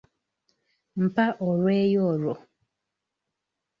Mpa 1.03 1.25
olweyo 1.47 1.99
olwo. 2.11 2.33